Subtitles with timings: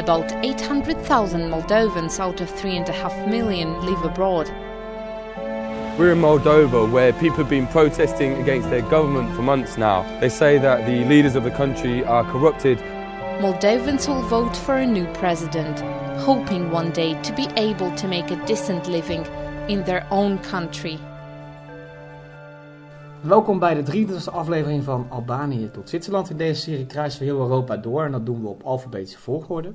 [0.00, 4.48] About 800,000 Moldovans out of 3.5 million live abroad.
[5.98, 10.04] We're in Moldova where people have been protesting against their government for months now.
[10.20, 12.78] They say that the leaders of the country are corrupted.
[13.40, 15.80] Moldovans will vote for a new president,
[16.24, 19.26] hoping one day to be able to make a decent living
[19.68, 20.98] in their own country.
[23.20, 26.30] Welkom bij de 23e aflevering van Albanië tot Zwitserland.
[26.30, 29.72] In deze serie kruisen we heel Europa door en dat doen we op alfabetische volgorde.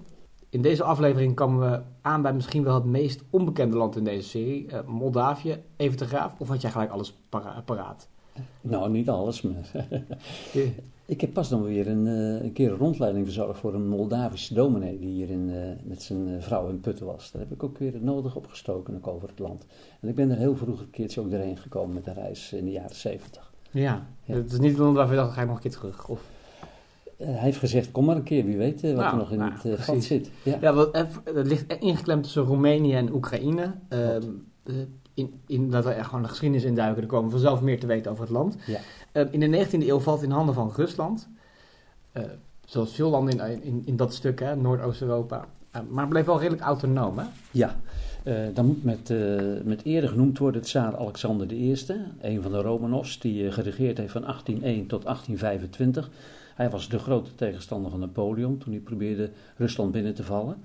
[0.56, 4.30] In deze aflevering komen we aan bij misschien wel het meest onbekende land in deze
[4.30, 5.64] serie, uh, Moldavië.
[5.76, 8.08] Even te graaf, of had jij gelijk alles para paraat?
[8.62, 9.88] Nou, niet alles, maar
[11.06, 14.54] ik heb pas nog weer een, uh, een, keer een rondleiding verzorgd voor een Moldavische
[14.54, 17.32] dominee die hier in, uh, met zijn vrouw in Putten was.
[17.32, 19.66] Daar heb ik ook weer het nodig opgestoken ook over het land.
[20.02, 22.66] En ik ben er heel vroeg een keertje ook doorheen gekomen met een reis in
[22.66, 23.54] de jaren zeventig.
[23.72, 24.36] Ja, ja.
[24.36, 26.08] het is niet waarvan je dacht, ga ik nog een keer terug?
[26.08, 26.22] Of...
[27.26, 29.32] Uh, hij heeft gezegd, kom maar een keer, wie weet uh, wat nou, er nog
[29.32, 30.30] in nou, het uh, vat zit.
[30.44, 33.74] Ja, ja wat, het ligt ingeklemd tussen Roemenië en Oekraïne.
[33.90, 34.16] Uh,
[35.14, 37.88] in, in, dat we er gewoon de geschiedenis induiken, dan komen we vanzelf meer te
[37.88, 38.56] weten over het land.
[38.66, 38.80] Ja.
[39.12, 41.28] Ehm, in de 19e eeuw valt in handen van Rusland.
[42.66, 45.46] zoals veel landen in, in, in dat stuk, Noordoost-Europa.
[45.90, 47.26] maar bleef wel redelijk autonoom, hè?
[47.52, 47.76] Ja,
[48.26, 51.76] uh, dan moet met, uh, met eerder genoemd worden tsaar Alexander I,
[52.22, 56.10] een van de Romanovs, die uh, geregeerd heeft van 1801 tot 1825.
[56.56, 60.58] Hij was de grote tegenstander van Napoleon toen hij probeerde Rusland binnen te vallen.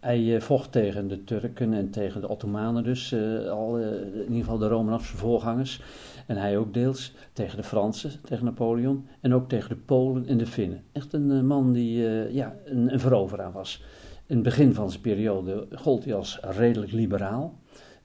[0.00, 3.14] hij vocht tegen de Turken en tegen de Ottomanen dus,
[3.50, 5.82] al, in ieder geval de Romanovse voorgangers.
[6.26, 10.38] En hij ook deels tegen de Fransen, tegen Napoleon en ook tegen de Polen en
[10.38, 10.82] de Finnen.
[10.92, 11.98] Echt een man die
[12.32, 13.82] ja, een, een veroveraar was.
[14.26, 17.54] In het begin van zijn periode gold hij als redelijk liberaal.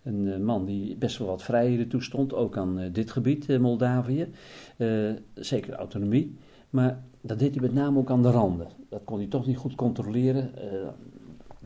[0.03, 3.59] Een uh, man die best wel wat vrijheden toestond, ook aan uh, dit gebied, uh,
[3.59, 4.27] Moldavië.
[5.33, 6.35] zeker autonomie.
[6.69, 8.67] Maar dat deed hij met name ook aan de randen.
[8.89, 10.51] Dat kon hij toch niet goed controleren.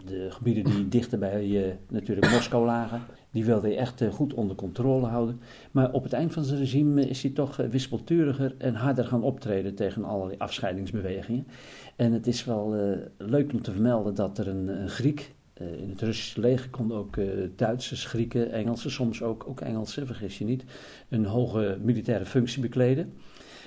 [0.05, 5.05] de gebieden die dichter bij natuurlijk Moskou lagen, die wilde hij echt goed onder controle
[5.05, 5.39] houden.
[5.71, 9.75] Maar op het eind van zijn regime is hij toch wispelturiger en harder gaan optreden
[9.75, 11.47] tegen allerlei afscheidingsbewegingen.
[11.95, 12.75] En het is wel
[13.17, 17.15] leuk om te vermelden dat er een, een Griek, in het Russische leger konden ook
[17.15, 20.63] uh, Duitsers, Grieken, Engelsen, soms ook, ook Engelsen, vergis je niet,
[21.09, 23.13] een hoge militaire functie bekleden.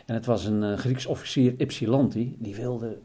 [0.06, 2.98] En het was een Grieks officier Ypsilanti, die wilde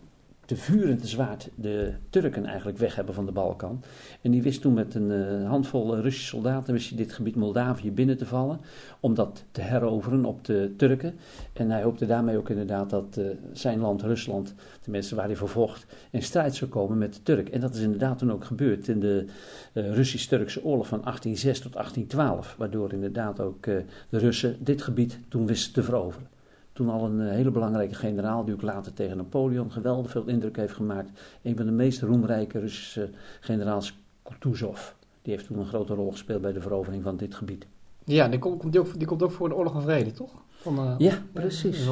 [0.45, 3.83] te vuur en te zwaard de Turken eigenlijk weg hebben van de Balkan.
[4.22, 7.91] En die wist toen met een uh, handvol Russische soldaten wist hij dit gebied Moldavië
[7.91, 8.59] binnen te vallen,
[9.00, 11.16] om dat te heroveren op de Turken.
[11.53, 15.50] En hij hoopte daarmee ook inderdaad dat uh, zijn land, Rusland, tenminste waar hij voor
[15.50, 17.50] vocht, in strijd zou komen met de Turk.
[17.50, 19.25] En dat is inderdaad toen ook gebeurd in de
[19.73, 25.73] Russisch-Turkse oorlog van 1806 tot 1812, waardoor inderdaad ook de Russen dit gebied toen wisten
[25.73, 26.34] te veroveren.
[26.75, 30.74] Toen al een hele belangrijke generaal, die ook later tegen Napoleon geweldig veel indruk heeft
[30.74, 31.09] gemaakt.
[31.41, 33.09] Een van de meest roemrijke Russische
[33.40, 34.91] generaals, Kutuzov.
[35.22, 37.68] Die heeft toen een grote rol gespeeld bij de verovering van dit gebied.
[38.03, 40.31] Ja, die komt, die ook, die komt ook voor de oorlog van vrede, toch?
[40.50, 41.90] Van, uh, ja, precies.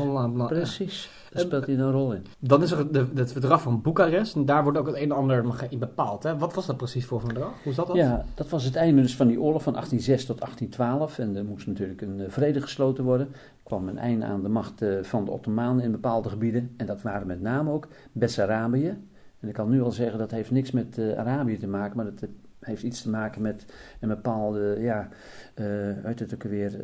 [0.47, 1.09] Precies.
[1.31, 2.25] Daar speelt hij een rol in.
[2.39, 4.35] Dan is er de, het verdrag van Boekarest.
[4.35, 6.23] En daar wordt ook het een en ander in bepaald.
[6.23, 6.37] Hè?
[6.37, 7.53] Wat was dat precies voor verdrag?
[7.63, 7.95] Hoe zat dat?
[7.95, 11.19] Ja, dat was het einde dus van die oorlog van 1806 tot 1812.
[11.19, 13.27] En er moest natuurlijk een vrede gesloten worden.
[13.63, 16.73] Kwam een einde aan de macht van de Ottomanen in bepaalde gebieden.
[16.77, 18.97] En dat waren met name ook Bessarabië.
[19.43, 22.05] En ik kan nu al zeggen dat heeft niks met uh, Arabië te maken, maar
[22.05, 22.29] dat
[22.59, 23.65] heeft iets te maken met
[23.99, 25.09] een bepaalde, ja,
[25.55, 26.79] uh, weet het ook weer,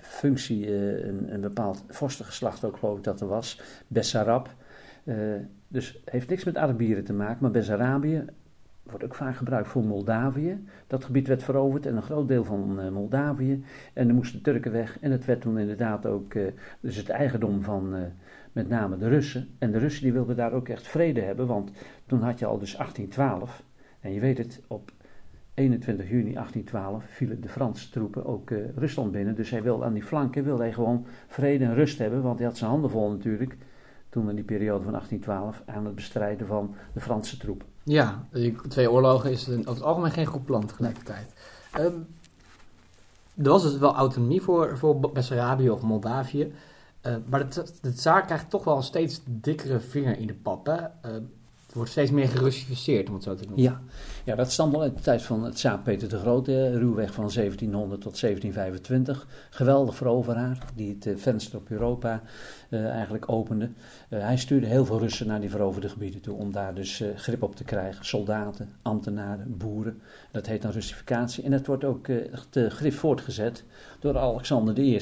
[0.00, 0.74] functie,
[1.06, 4.54] een, een, bepaald vorstengeslacht ook geloof ik dat er was, Bessarab.
[5.68, 8.24] dus heeft niks met Arabieren te maken, maar Bessarabië
[8.90, 10.64] wordt ook vaak gebruikt voor Moldavië.
[10.86, 13.64] Dat gebied werd veroverd en een groot deel van Moldavië.
[13.92, 16.34] En er moesten Turken weg en het werd toen inderdaad ook
[16.80, 17.94] dus het eigendom van
[18.52, 19.48] met name de Russen.
[19.58, 21.70] En de Russen die wilden daar ook echt vrede hebben, want
[22.06, 23.66] toen had je al dus 1812...
[24.00, 24.92] En je weet het, op
[25.54, 29.34] 21 juni 1812 vielen de Franse troepen ook Rusland binnen.
[29.34, 32.22] Dus hij wilde aan die flanken wilde hij gewoon vrede en rust hebben.
[32.22, 33.56] Want hij had zijn handen vol natuurlijk.
[34.08, 37.66] Toen in die periode van 1812 aan het bestrijden van de Franse troepen.
[37.82, 38.26] Ja,
[38.68, 41.34] twee oorlogen is over het algemeen geen goed plan tegelijkertijd.
[41.78, 42.06] Um,
[43.42, 46.52] er was dus wel autonomie voor, voor Bessarabië of Moldavië.
[47.06, 47.50] Uh, maar
[47.80, 50.66] de, tsaar krijgt toch wel een steeds dikkere vinger in de pap.
[50.66, 50.76] Hè?
[50.76, 51.22] Uh,
[51.68, 53.62] het wordt steeds meer gerussificeerd, om het zo te noemen.
[53.62, 53.80] Ja,
[54.24, 57.30] ja dat stamt al uit de tijd van het Tsaar Peter de Grote, ruwweg van
[57.34, 59.26] 1700 tot 1725.
[59.50, 62.22] Geweldig veroveraar, die het eh, venster op Europa
[62.70, 63.70] uh, eigenlijk opende.
[64.10, 67.42] Uh, hij stuurde heel veel Russen naar die veroverde gebieden toe, om daar dus grip
[67.42, 68.04] op te krijgen.
[68.04, 70.00] Soldaten, ambtenaren, boeren.
[70.30, 71.44] Dat heet dan Russificatie.
[71.44, 73.64] En dat wordt ook echt grif voortgezet
[73.98, 75.00] door Alexander I.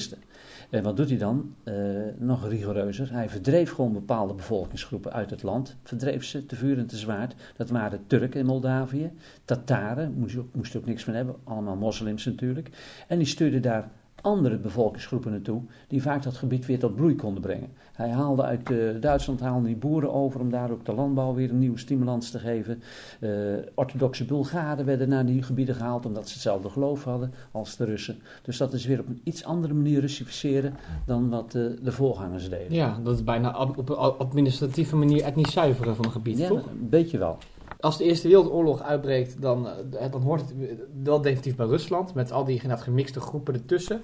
[0.71, 1.55] En wat doet hij dan?
[1.65, 1.75] Uh,
[2.19, 3.13] nog rigoureuzer.
[3.13, 5.77] Hij verdreef gewoon bepaalde bevolkingsgroepen uit het land.
[5.83, 7.35] Verdreef ze te vuur en te zwaard.
[7.57, 9.13] Dat waren Turken in Moldavië.
[9.45, 11.35] Tataren, moest moest ook niks van hebben.
[11.45, 12.71] Allemaal moslims natuurlijk.
[13.09, 13.91] En die stuurde daar
[14.23, 17.69] andere bevolkingsgroepen naartoe, die vaak dat gebied weer tot bloei konden brengen.
[17.93, 21.51] Hij haalde uit uh, Duitsland haalde die boeren over om daar ook de landbouw weer
[21.51, 22.83] een nieuwe stimulans te geven.
[23.21, 23.31] Uh,
[23.75, 28.19] orthodoxe Bulgaren werden naar die gebieden gehaald omdat ze hetzelfde geloof hadden als de Russen.
[28.43, 30.75] Dus dat is weer op een iets andere manier Russificeren
[31.07, 32.75] dan wat uh, de voorgangers deden.
[32.75, 36.67] Ja, dat is bijna op een administratieve manier etnisch zuiveren van een gebied, ja, toch?
[36.67, 37.39] een beetje wel.
[37.87, 39.69] Als de Eerste Wereldoorlog uitbreekt, dan,
[40.11, 40.55] dan hoort het
[41.03, 44.03] wel definitief bij Rusland, met al die gemixte groepen ertussen.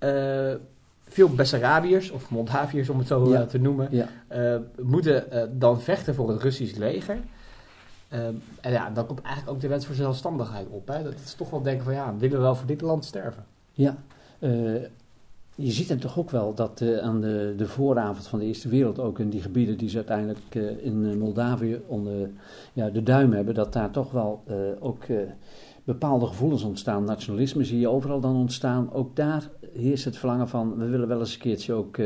[0.00, 0.54] Uh,
[1.08, 3.44] veel Bessarabiërs, of Moldaviërs om het zo ja.
[3.44, 4.08] te noemen, ja.
[4.32, 7.18] uh, moeten uh, dan vechten voor het Russisch leger.
[8.08, 10.88] en ja, dan komt eigenlijk ook de wens voor zelfstandigheid op.
[10.88, 11.02] Hè?
[11.02, 13.44] Dat is toch wel denken van ja, willen we wel voor dit land sterven?
[13.72, 13.96] Ja,
[15.56, 18.68] je ziet het toch ook wel dat uh, aan de, de vooravond van de Eerste
[18.68, 22.30] Wereld, ook in die gebieden die ze uiteindelijk uh, in Moldavië onder
[22.72, 24.42] ja, de duim hebben, dat daar toch wel
[24.80, 25.04] ook
[25.84, 27.04] bepaalde gevoelens ontstaan.
[27.04, 28.92] Nationalisme zie je overal dan ontstaan.
[28.92, 31.98] Ook daar heerst het verlangen van, we willen wel eens een keertje ook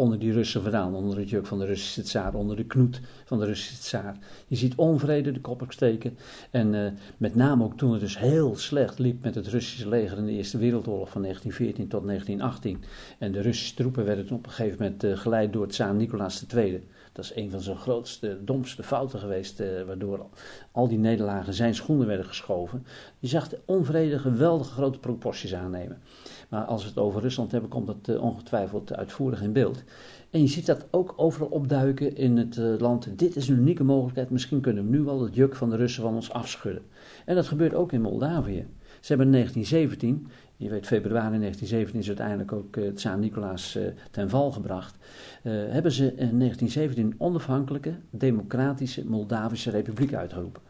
[0.00, 3.38] onder die Russen vandaan, onder het juk van de Russische tsaar, onder de knoet van
[3.38, 4.16] de Russische tsaar.
[4.46, 6.16] Je ziet onvrede de kop opsteken.
[6.50, 10.18] En uh, met name ook toen het dus heel slecht liep met het Russische leger
[10.18, 12.84] in de Eerste Wereldoorlog van 1914 tot 1918.
[13.18, 16.82] En de Russische troepen werden op een gegeven moment uh, geleid door tsaar Nicolaas II.
[17.12, 20.26] Dat is een van zijn grootste, domste fouten geweest, uh, waardoor
[20.72, 22.86] al die nederlagen zijn schoenen werden geschoven.
[23.18, 26.02] Je zag de onvrede geweldige grote proporties aannemen.
[26.48, 29.82] Maar als we het over Rusland hebben, komt dat uh, ongetwijfeld uitvoerig in beeld.
[30.30, 33.18] En je ziet dat ook overal opduiken in het uh, land.
[33.18, 34.30] Dit is een unieke mogelijkheid.
[34.30, 36.82] Misschien kunnen we nu wel het juk van de Russen van ons afschudden.
[37.24, 38.66] En dat gebeurt ook in Moldavië.
[39.00, 40.28] Ze hebben in 1917,
[40.60, 43.78] je weet februari 1917 is uiteindelijk ook uh, Tsar Nicolaas
[44.10, 44.96] ten val gebracht.
[45.42, 50.62] hebben ze in 1917 een onafhankelijke, democratische Moldavische republiek uitgeroepen.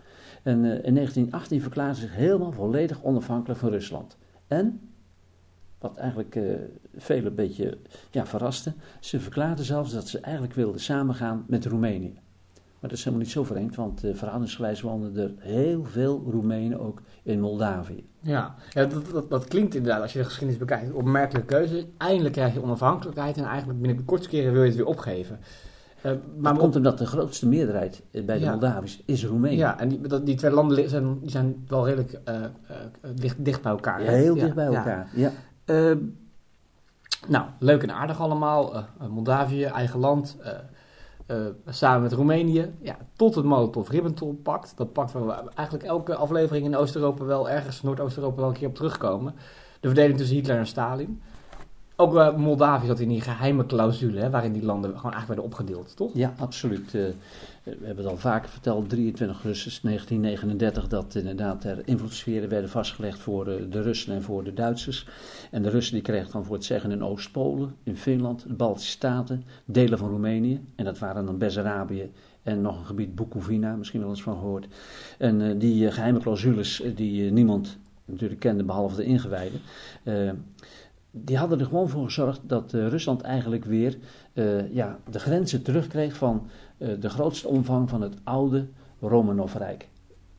[0.43, 4.17] En in 1918 verklaarden ze zich helemaal volledig onafhankelijk van Rusland.
[4.47, 4.81] En
[5.79, 6.39] wat eigenlijk
[6.97, 7.79] velen een beetje
[8.11, 8.73] ja, verraste.
[9.01, 12.21] Ze verklaarden zelfs dat ze eigenlijk wilden samengaan met Roemenië.
[12.81, 16.81] Maar dat is helemaal niet zo vreemd, want uh, verhoudingsgewijs woonden er heel veel Roemenen
[16.81, 18.05] ook in Moldavië.
[18.21, 21.87] Ja, ja dat, dat, dat, klinkt inderdaad, als je de geschiedenis bekijkt, een opmerkelijke keuze.
[21.97, 25.39] Eindelijk krijg je onafhankelijkheid en eigenlijk binnen de kortste keren wil je het weer opgeven.
[26.07, 29.57] Uh, maar dat komt omdat de grootste meerderheid bij de ja, Moldaviërs is Roemenië.
[29.57, 32.47] Ja, en die, die twee landen zijn, die zijn wel redelijk uh, uh,
[33.15, 34.03] dicht, dicht bij elkaar.
[34.03, 35.33] Ja, heel dicht bij elkaar, ja.
[37.29, 38.85] Nou, leuk en aardig allemaal.
[39.09, 40.37] Moldavië, eigen land.
[41.31, 41.37] Uh,
[41.69, 42.71] samen met Roemenië.
[42.81, 44.73] Ja, tot het Molotov-Ribbentrop-pact.
[44.77, 48.69] Dat pact waar we eigenlijk elke aflevering in Oost-Europa wel ergens, Noordoost-Europa wel een keer
[48.69, 49.35] op terugkomen.
[49.81, 51.21] De verdeling tussen Hitler en Stalin.
[51.97, 55.97] Ook Moldavië zat in die geheime clausule, hè, waarin die landen gewoon eigenlijk werden opgedeeld,
[55.97, 56.11] toch?
[56.15, 56.97] Ja, absoluut.
[57.63, 63.19] We hebben het al vaker verteld, 23 augustus 1939, dat inderdaad er invloedssferen werden vastgelegd
[63.19, 65.07] voor de Russen en voor de Duitsers.
[65.51, 68.91] En de Russen die kregen dan voor het zeggen in Oost-Polen, in Finland, de Baltische
[68.91, 70.61] Staten, delen van Roemenië.
[70.77, 72.11] En dat waren dan Bessarabië
[72.43, 74.67] en nog een gebied Bukovina, misschien wel eens van gehoord.
[75.19, 79.61] En uh, die uh, geheime clausules die niemand natuurlijk kende behalve de ingewijden,
[81.11, 83.99] die hadden er gewoon voor gezorgd dat Rusland eigenlijk weer
[84.71, 86.49] ja, de grenzen terugkreeg van
[87.01, 88.67] de grootste omvang van het oude
[89.01, 89.89] Romanov-rijk,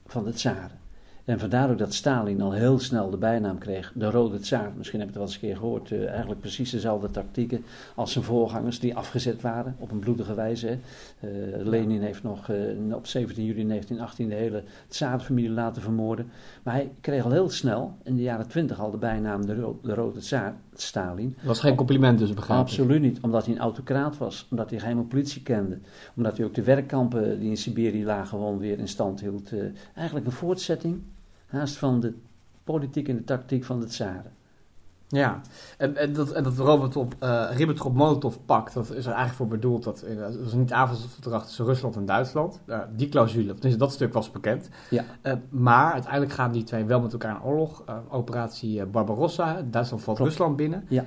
[0.05, 0.81] van de tsaren.
[1.25, 4.71] En vandaar ook dat Stalin al heel snel de bijnaam kreeg, de Rode Tsaar.
[4.77, 5.89] Misschien heb je het wel eens een keer gehoord.
[5.89, 7.63] Uh, eigenlijk precies dezelfde tactieken
[7.95, 10.77] als zijn voorgangers die afgezet waren op een bloedige wijze.
[11.19, 11.29] Uh,
[11.63, 12.51] Lenin heeft nog
[12.91, 16.31] op 17 juli 1918 de hele Tsaarfamilie laten vermoorden.
[16.63, 19.79] Maar hij kreeg al heel snel, in de jaren 20 al de bijnaam de, Ro
[19.83, 21.33] de Rode Tsaar, Stalin.
[21.37, 22.65] Dat was geen compliment dus, begrijp ik?
[22.65, 25.79] Absoluut niet, omdat hij een autocraat was, omdat hij geheime politie kende.
[26.15, 29.51] Omdat hij ook de werkkampen die in Siberië lagen gewoon weer in stand hield.
[29.95, 31.01] eigenlijk een voortzetting
[31.45, 32.13] haast van de
[32.63, 34.31] politiek en de tactiek van de tsaren.
[35.11, 35.41] Ja,
[35.77, 40.05] en, en dat, en dat Robotop, uh, Ribbentrop-Molotov-pact, dat is er eigenlijk voor bedoeld, dat,
[40.17, 42.61] dat was niet avondverdrag tussen Rusland en Duitsland.
[42.65, 44.69] Uh, die clausule, dus dat stuk was bekend.
[44.89, 45.03] Ja.
[45.23, 47.83] Uh, maar uiteindelijk gaan die twee wel met elkaar in oorlog.
[48.09, 50.31] operatie Barbarossa, Duitsland valt Klopt.
[50.31, 50.85] Rusland binnen.
[50.87, 51.05] Ja.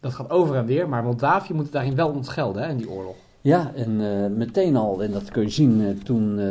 [0.00, 2.90] dat gaat over en weer, maar Moldavië moet het daarin wel ontgelden, hè, in die
[2.90, 3.16] oorlog.
[3.48, 6.44] Ja, en uh, meteen al, en dat kun je zien uh, toen uh,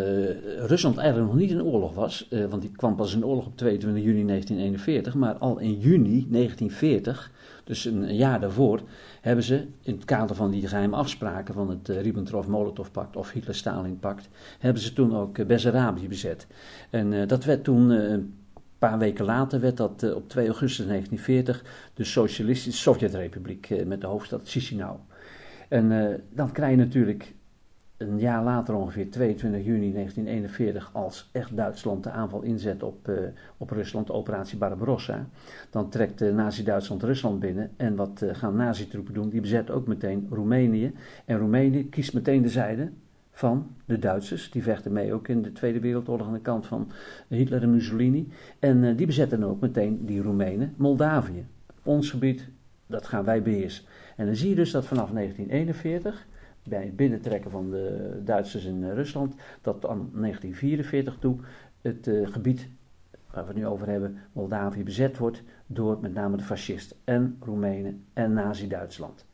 [0.65, 4.03] Rusland eigenlijk nog niet in oorlog was, want die kwam pas in oorlog op 22
[4.03, 7.31] juni 1941, maar al in juni 1940,
[7.63, 8.81] dus een jaar daarvoor,
[9.21, 14.81] hebben ze in het kader van die geheime afspraken van het Ribbentrop-Molotov-pact of Hitler-Stalin-pact, hebben
[14.81, 16.47] ze toen ook Bessarabië bezet.
[16.89, 17.91] En dat werd toen
[18.77, 24.07] paar weken later werd dat eh, op 2 augustus 1940 de Socialistische Sovjetrepubliek met de
[24.07, 24.97] hoofdstad Chisinau.
[25.67, 27.35] En uh, dan krijg je natuurlijk
[27.97, 33.11] een jaar later, ongeveer 22 juni 1941, als echt Duitsland de aanval inzet op,
[33.57, 35.27] op Rusland, operatie Barbarossa.
[35.69, 37.71] Dan trekt Nazi-Duitsland Rusland binnen.
[37.77, 39.29] En wat gaan nazi-troepen doen?
[39.29, 40.93] Die bezetten ook meteen Roemenië.
[41.25, 42.91] En Roemenië kiest meteen de zijde
[43.37, 44.51] van de Duitsers.
[44.51, 46.91] Die vechten mee ook in de Tweede Wereldoorlog aan de kant van
[47.27, 48.27] Hitler en Mussolini.
[48.59, 51.45] En uh, die bezetten ook meteen die Roemenen Moldavië.
[51.83, 52.47] Ons gebied,
[52.87, 53.85] dat gaan wij beheersen.
[54.15, 56.27] En dan zie je dus dat vanaf 1941,
[56.63, 61.37] bij het binnentrekken van de Duitsers in uh, Rusland, dat aan 1944 toe
[61.81, 62.67] het uh, gebied
[63.31, 67.37] waar we het nu over hebben, Moldavië, bezet wordt door met name de fascisten en
[67.39, 69.26] Roemenen en Nazi-Duitsland.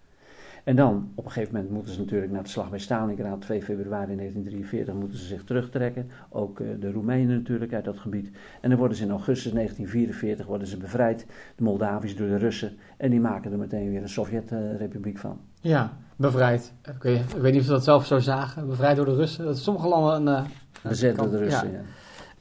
[0.64, 3.62] En dan, op een gegeven moment moeten ze natuurlijk naar de slag bij Stalingrad, 2
[3.62, 6.10] februari 1943, moeten ze zich terugtrekken.
[6.30, 8.32] Ook uh, de Roemenen natuurlijk uit dat gebied.
[8.62, 12.78] En dan worden ze in augustus 1944 worden ze bevrijd, de Moldaviërs door de Russen.
[12.98, 15.40] En die maken er meteen weer een Sovjetrepubliek van.
[15.62, 16.74] Ja, bevrijd.
[16.96, 18.68] Ik weet, ik weet, niet of ze dat zelf zo zagen.
[18.68, 19.46] Bevrijd door de Russen.
[19.46, 20.46] Dat is sommige landen een...
[20.46, 21.82] Uh, Bezet door de Russen, ja.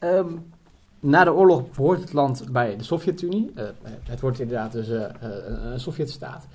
[0.00, 0.16] ja.
[0.16, 0.44] Um,
[1.00, 3.52] na de oorlog behoort het land bij de Sovjet-Unie.
[3.56, 3.62] Uh,
[4.02, 6.46] het wordt inderdaad dus een Sovjetstaat.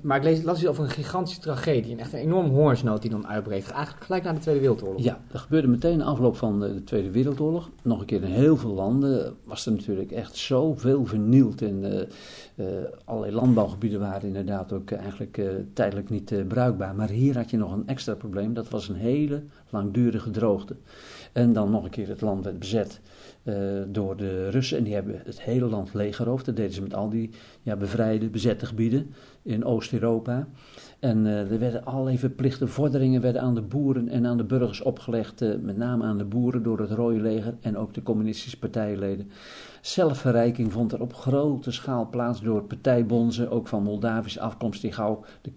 [0.00, 1.92] Maar ik las iets over een gigantische tragedie.
[1.92, 3.70] Een echt een enorm hongersnood die dan uitbreekt.
[3.70, 5.02] Eigenlijk gelijk na de Tweede Wereldoorlog.
[5.02, 7.70] Ja, dat gebeurde meteen na afloop van de, de, Tweede Wereldoorlog.
[7.82, 11.62] Nog een keer in heel veel landen was er natuurlijk echt zoveel vernield.
[11.62, 12.00] En uh,
[12.66, 12.66] uh,
[13.04, 16.94] allerlei landbouwgebieden waren inderdaad ook eigenlijk uh, tijdelijk niet bruikbaar.
[16.94, 18.54] Maar hier had je nog een extra probleem.
[18.54, 20.76] Dat was een hele langdurige droogte.
[21.32, 23.00] En dan nog een keer het land werd bezet.
[23.88, 24.78] Door de Russen.
[24.78, 26.44] En die hebben het hele land leeggeroofd.
[26.44, 27.30] Dat deden ze met al die
[27.62, 29.14] ja, bevrijde, bezette gebieden
[29.46, 30.48] in Oost-Europa.
[31.00, 34.82] En uh, er werden allerlei verplichte vorderingen werden aan de boeren en aan de burgers
[34.82, 35.42] opgelegd.
[35.42, 39.30] Uh, met name aan de boeren door het Rode Leger en ook de communistische partijleden.
[39.80, 45.24] Zelfverrijking vond er op grote schaal plaats door partijbonzen, ook van Moldavische afkomst, die gauw
[45.42, 45.52] de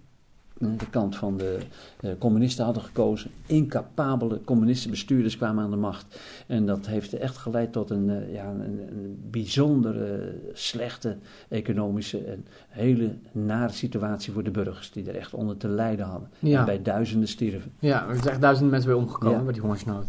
[0.60, 1.58] de kant van de
[2.02, 3.32] uh, communisten hadden gekozen.
[3.46, 6.20] Incapabele communistische bestuurders kwamen aan de macht.
[6.48, 11.18] En dat heeft echt geleid tot een, uh, ja, een, een bijzondere, slechte
[11.50, 14.92] economische en hele nare situatie voor de burgers.
[14.92, 16.30] Die er echt onder te lijden hadden.
[16.40, 16.60] Ja.
[16.60, 17.72] En bij duizenden stierven.
[17.80, 19.44] Ja, er zijn echt duizenden mensen bij omgekomen Ja.
[19.44, 20.06] met die hongersnood.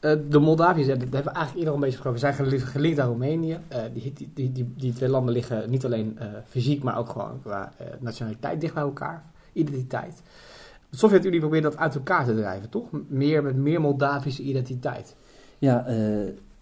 [0.00, 2.58] Eh, de Moldaviërs, eh, daar hebben we eigenlijk eerder al een beetje gesproken, zijn geli-
[2.58, 3.58] gelinkt aan Roemenië.
[3.68, 7.08] Eh, die, die, die, die, die twee landen liggen niet alleen eh, fysiek, maar ook
[7.08, 9.24] gewoon qua eh, nationaliteit dicht bij elkaar.
[9.58, 10.22] Identiteit.
[10.90, 12.88] De Sovjet-Unie probeerde dat uit elkaar te drijven, toch?
[13.08, 15.16] Meer met meer Moldavische identiteit.
[15.58, 15.96] Ja, eh,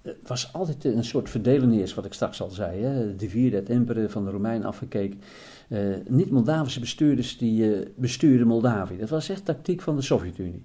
[0.02, 2.82] het was altijd een soort verdeleneers, wat ik straks al zei.
[2.82, 3.16] Hè?
[3.16, 5.20] De vierde, het imperen van de Romein afgekeken.
[5.68, 8.96] Eh, Niet-Moldavische bestuurders die eh, bestuurden Moldavië.
[8.96, 10.64] Dat was echt tactiek van de Sovjet-Unie.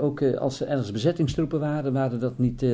[0.00, 2.64] Ook als er ergens bezettingstroepen waren, waren dat niet.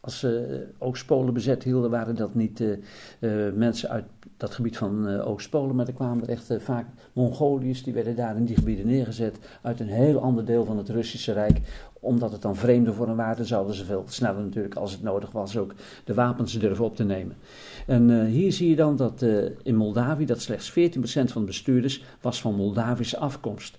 [0.00, 2.72] Eh, als ze Oost-Polen bezet hielden, waren dat niet eh,
[3.18, 4.04] eh, mensen uit
[4.36, 8.16] dat gebied van eh, Oost-Polen, maar er kwamen er echt eh, vaak Mongoliërs, die werden
[8.16, 11.60] daar in die gebieden neergezet uit een heel ander deel van het Russische Rijk.
[12.02, 15.30] Omdat het dan vreemde voor hen waren, zouden ze veel sneller natuurlijk, als het nodig
[15.30, 17.36] was, ook de wapens durven op te nemen.
[17.86, 21.46] En eh, hier zie je dan dat eh, in Moldavië dat slechts 14% van de
[21.46, 23.78] bestuurders was van Moldavische afkomst.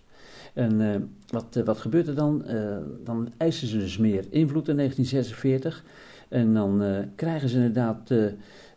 [0.54, 2.46] En eh, wat, eh, wat gebeurt er dan?
[2.46, 5.84] Eh, dan eisen ze dus meer invloed in 1946.
[6.32, 8.26] En dan eh, krijgen ze inderdaad eh,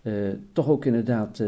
[0.03, 1.43] eh, toch ook inderdaad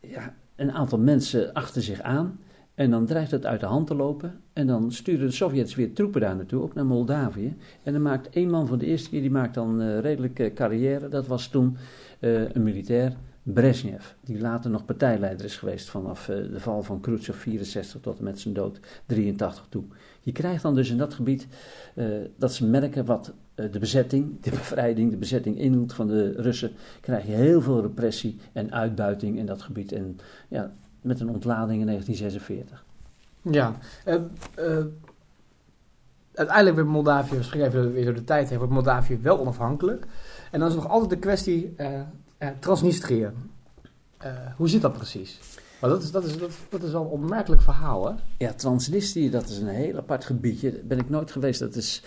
[0.00, 2.38] ja, een aantal mensen achter zich aan.
[2.78, 4.40] En dan dreigt het uit de hand te lopen.
[4.52, 7.56] En dan sturen de Sovjets weer troepen daar naartoe, ook naar Moldavië.
[7.82, 10.54] En dan maakt één man van de eerste keer, die maakt dan eh, redelijk eh,
[10.54, 11.08] carrière.
[11.08, 11.76] Dat was toen
[12.20, 14.04] een militair, Brezhnev.
[14.20, 18.40] Die later nog partijleider is geweest vanaf de val van Khrushchev 64 tot en met
[18.40, 19.84] zijn dood 83 toe.
[20.28, 21.46] Je krijgt dan dus in dat gebied
[21.94, 22.06] eh,
[22.36, 26.70] dat ze merken wat eh, de bezetting, de bevrijding, de bezetting inhield van de Russen.
[27.00, 29.92] Krijg je heel veel repressie en uitbuiting in dat gebied.
[29.92, 30.18] En
[30.48, 30.70] ja,
[31.00, 32.84] met een ontlading in 1946.
[33.42, 33.76] Ja.
[34.04, 34.84] eh,
[36.34, 40.06] uiteindelijk werd Moldavië, misschien even weer door de tijd heen, wordt Moldavië wel onafhankelijk.
[40.50, 41.74] En dan is nog altijd de kwestie
[42.58, 43.30] Transnistrië.
[44.56, 45.38] Hoe zit dat precies?
[45.80, 46.34] Maar dat is, dat, is,
[46.68, 48.14] dat, is wel een opmerkelijk verhaal, hè?
[48.38, 50.72] Ja, Transnistrië, dat is een heel apart gebiedje.
[50.72, 51.60] Daar ben ik nooit geweest.
[51.60, 52.02] Dat is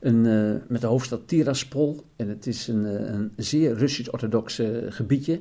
[0.00, 2.04] een, eh, met de hoofdstad Tiraspol.
[2.16, 5.40] En het is een, eh, een zeer Russisch-orthodox eh, gebiedje.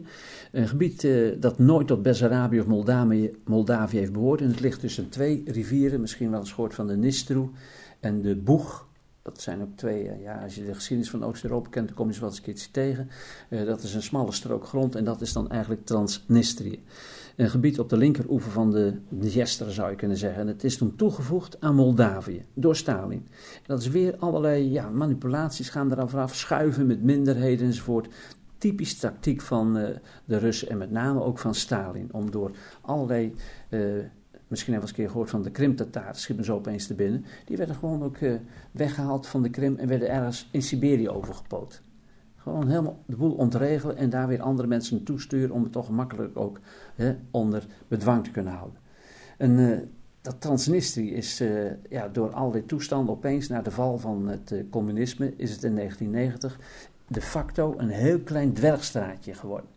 [0.51, 4.41] Een gebied eh, dat nooit tot Bessarabië of Moldavië, Moldavië heeft behoord.
[4.41, 6.01] En het ligt tussen twee rivieren.
[6.01, 7.49] Misschien wel eens gehoord van de Nistru
[7.99, 8.87] en de Boeg.
[9.21, 12.13] Dat zijn ook twee, ja, als je de geschiedenis van Oost-Europa kent, dan kom je
[12.13, 13.09] ze wel eens een keertje tegen.
[13.49, 16.83] Dat is een smalle strook grond en dat is dan eigenlijk Transnistrië.
[17.35, 20.41] Een gebied op de linkeroever van de Dniester zou je kunnen zeggen.
[20.41, 23.27] En het is toen toegevoegd aan Moldavië door Stalin.
[23.65, 28.07] Dat is weer allerlei ja, manipulaties gaan eraf af, schuiven met minderheden enzovoort.
[28.57, 29.87] typisch tactiek van uh,
[30.25, 32.09] de Russen en met name ook van Stalin.
[32.11, 32.51] Om door
[32.81, 33.33] allerlei,
[33.69, 33.79] uh,
[34.47, 37.25] misschien hebben we eens een keer gehoord van de Krim-Tataren, schieten zo opeens te binnen.
[37.45, 38.33] Die werden gewoon ook uh,
[38.71, 41.81] weggehaald van de Krim en werden ergens in Siberië overgepoot.
[42.45, 45.89] Gewoon helemaal de boel ontregelen en daar weer andere mensen naartoe sturen om het toch
[45.89, 46.59] makkelijk ook
[46.95, 48.79] hè, onder bedwang te kunnen houden.
[49.37, 49.89] En
[50.21, 51.43] dat Transnistrië is
[51.89, 56.59] ja, door allerlei toestanden opeens na de val van het communisme, is het in 1990
[57.07, 59.69] de facto een heel klein dwergstraatje geworden.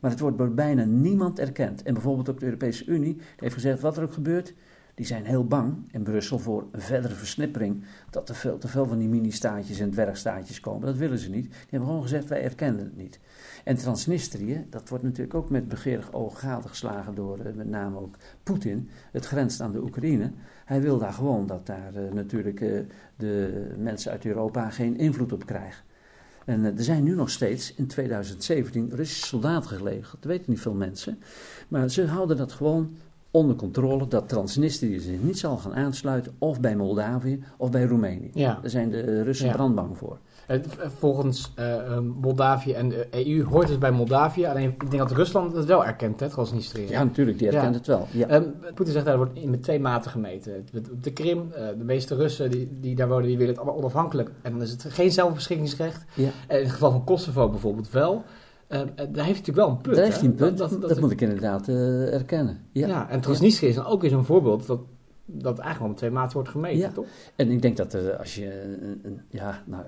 [0.00, 1.82] Maar het wordt door bijna niemand erkend.
[1.82, 4.54] En bijvoorbeeld ook de Europese Unie heeft gezegd wat er ook gebeurt.
[4.94, 7.84] Die zijn heel bang in Brussel voor een verdere versnippering.
[8.10, 10.86] Dat er veel te veel van die mini-staatjes en dwergstaatjes komen.
[10.86, 11.44] Dat willen ze niet.
[11.44, 13.20] Die hebben gewoon gezegd wij erkennen het niet.
[13.64, 18.16] En Transnistrië, dat wordt natuurlijk ook met begeerig oog gadegeslagen door uh, met name ook
[18.42, 18.88] Poetin.
[19.12, 20.30] Het grenst aan de Oekraïne.
[20.64, 22.80] Hij wil daar gewoon dat daar uh, natuurlijk uh,
[23.16, 25.84] de mensen uit Europa geen invloed op krijgen.
[26.44, 30.18] En er zijn nu nog steeds in 2017 Russische soldaten gelegen.
[30.20, 31.18] Dat weten niet veel mensen.
[31.68, 32.96] Maar ze houden dat gewoon
[33.34, 38.30] onder controle dat Transnistrië zich niet zal gaan aansluiten of bij Moldavië of bij Roemenië.
[38.34, 38.58] Ja.
[38.60, 39.52] Daar zijn de Russen ja.
[39.52, 40.18] brandbang voor.
[40.98, 44.46] Volgens uh, Moldavië en de EU hoort het bij Moldavië.
[44.46, 46.88] Alleen ik denk dat Rusland het wel erkent, hè, Transnistrië.
[46.88, 47.78] Ja, natuurlijk, die erkent ja.
[47.78, 48.06] het wel.
[48.10, 48.34] Ja.
[48.34, 50.66] Um, Poetin zegt dat wordt met twee maten gemeten.
[50.92, 53.78] Op de Krim, uh, de meeste Russen die, die daar wonen, die willen het allemaal
[53.78, 54.30] onafhankelijk.
[54.42, 56.04] En dan is het geen zelfbeschikkingsrecht.
[56.14, 56.28] Ja.
[56.46, 58.24] En in het geval van Kosovo bijvoorbeeld wel.
[58.68, 59.96] Uh, daar heeft hij natuurlijk wel een punt.
[59.96, 62.66] Daar heeft hij een punt, dat, dat, dat, dat moet ik inderdaad uh, erkennen.
[62.72, 64.80] Ja, ja en Transnistrië is dan ook eens een voorbeeld dat,
[65.24, 66.90] dat eigenlijk om twee maten wordt gemeten, ja.
[66.90, 67.06] toch?
[67.36, 68.76] En ik denk dat als je,
[69.28, 69.84] ja, nou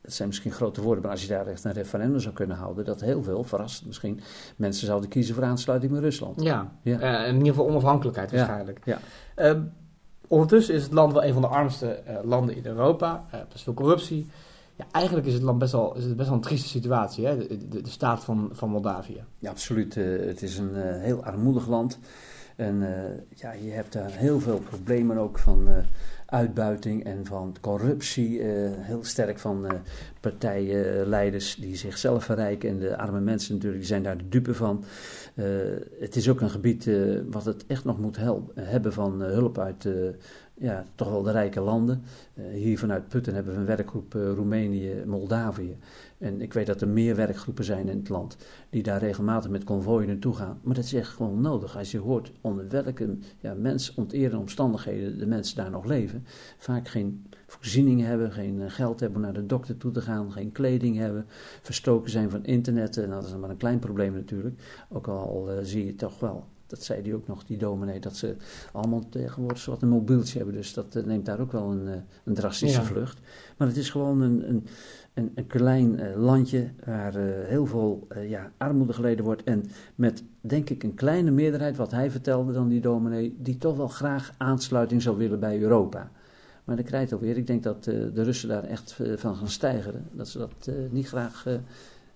[0.00, 2.84] het zijn misschien grote woorden, maar als je daar echt een referendum zou kunnen houden,
[2.84, 4.20] dat heel veel, verrassend misschien,
[4.56, 6.42] mensen zouden kiezen voor aansluiting met Rusland.
[6.42, 7.24] Ja, ja.
[7.24, 8.80] In ieder geval onafhankelijkheid waarschijnlijk.
[8.84, 8.98] Ja.
[9.36, 9.60] Uh,
[10.26, 13.24] ondertussen is het land wel een van de armste landen in Europa.
[13.30, 14.26] er is veel corruptie.
[14.80, 17.36] Ja, eigenlijk is het land best wel, is het best wel een trieste situatie, hè?
[17.68, 19.24] De, staat van, van Moldavië.
[19.38, 19.94] Ja, absoluut.
[19.94, 21.98] het is een heel armoedig land.
[22.56, 22.84] En
[23.34, 25.68] ja, je hebt daar heel veel problemen ook van
[26.26, 28.42] uitbuiting en van corruptie.
[28.42, 29.66] Heel sterk van
[30.20, 32.68] partijleiders die zichzelf verrijken.
[32.68, 34.84] En de arme mensen natuurlijk, zijn daar de dupe van.
[35.34, 35.46] Uh,
[36.00, 36.90] het is ook een gebied
[37.30, 38.18] wat het echt nog moet
[38.54, 39.88] hebben van hulp uit
[40.54, 42.02] ja, toch wel de rijke landen.
[42.52, 45.76] hier vanuit Putten hebben we een werkgroep Roemenië, Moldavië.
[46.18, 48.36] En ik weet dat er meer werkgroepen zijn in het land
[48.70, 50.60] die daar regelmatig met konvooien naartoe gaan.
[50.62, 51.78] Maar dat is echt gewoon nodig.
[51.78, 56.24] Als je hoort onder welke ja, mensonterende omstandigheden de mensen daar nog leven.
[56.58, 60.32] Vaak geen voorzieningen hebben, geen eh, geld hebben om naar de dokter toe te gaan,
[60.32, 61.26] geen kleding hebben,
[61.60, 62.96] verstoken zijn van internet.
[62.96, 64.60] En dat is maar een klein probleem natuurlijk.
[64.88, 68.16] Ook al uh, zie je toch wel dat zei hij ook nog, die dominee, dat
[68.16, 68.36] ze
[68.72, 70.56] allemaal tegenwoordig wat een mobieltje hebben.
[70.56, 71.92] Dus dat uh, neemt daar ook wel een, uh,
[72.24, 72.86] een drastische ja.
[72.86, 73.20] vlucht.
[73.56, 74.66] Maar het is gewoon een, een,
[75.14, 77.14] een, een klein landje waar
[77.46, 79.44] heel veel ja, armoede geleden wordt.
[79.44, 83.76] En met, denk ik, een kleine meerderheid, wat hij vertelde dan, die dominee, die toch
[83.76, 86.10] wel graag aansluiting zou willen bij Europa.
[86.64, 90.06] Maar dan krijgt ook weer, ik denk dat de Russen daar echt van gaan stijgen.
[90.12, 91.46] Dat ze dat niet graag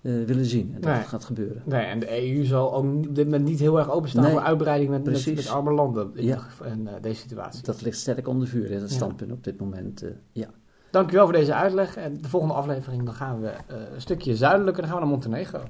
[0.01, 0.71] willen zien.
[0.75, 1.03] En dat nee.
[1.03, 1.61] gaat gebeuren.
[1.65, 4.41] Nee, en de EU zal ook op dit moment niet heel erg openstaan nee, voor
[4.41, 6.47] uitbreiding met, met, met, arme landen in, ja.
[6.65, 7.63] in deze situatie.
[7.63, 8.95] Dat ligt sterk onder vuur, dat ja.
[8.95, 10.03] standpunt op dit moment.
[10.31, 10.49] Ja.
[10.91, 11.95] Dankjewel voor deze uitleg.
[11.95, 15.63] En de volgende aflevering dan gaan we een stukje zuidelijker, dan gaan we naar Montenegro.